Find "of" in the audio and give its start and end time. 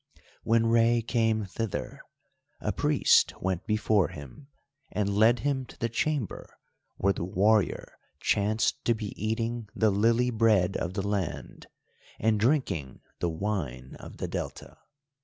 10.75-10.95, 13.99-14.17